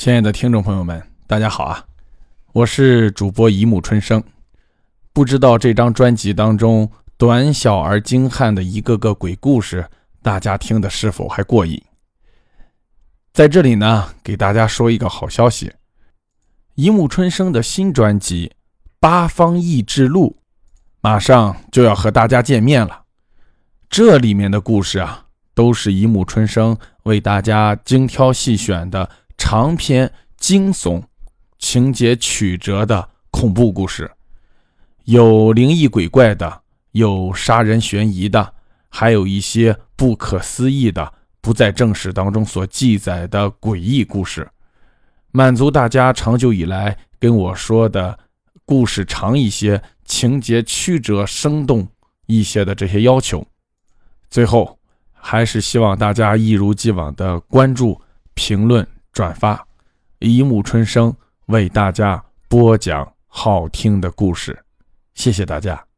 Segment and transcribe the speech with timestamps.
[0.00, 1.84] 亲爱的听众朋友们，大家好啊！
[2.54, 4.24] 我是主播一木春生。
[5.12, 9.86] 不知道这张专辑当中短小而精悍的一个个鬼故事，
[10.22, 11.78] 大家听的是否还过瘾？
[13.34, 15.70] 在这里呢，给大家说一个好消息：
[16.76, 18.50] 一木春生的新专辑
[18.98, 20.38] 《八方异志录》
[21.02, 23.02] 马上就要和大家见面了。
[23.90, 29.06] 这里面的故事啊，都是一木春生为大家精挑细选的。
[29.52, 31.02] 长篇惊悚、
[31.58, 34.08] 情节曲折的恐怖故事，
[35.06, 36.60] 有灵异鬼怪的，
[36.92, 38.54] 有杀人悬疑的，
[38.88, 44.48] 还有一些不可思议的、不在正史当中所记载的诡异故事，
[45.32, 48.16] 满足大家长久以来跟我说的
[48.64, 51.88] 故事长一些、情节曲折生动
[52.26, 53.44] 一些的这些要求。
[54.30, 54.78] 最后，
[55.12, 58.00] 还是希望大家一如既往的关注、
[58.34, 58.86] 评论。
[59.12, 59.66] 转发，
[60.18, 61.14] 一木春生
[61.46, 64.64] 为大家播讲好听的故事，
[65.14, 65.89] 谢谢大家。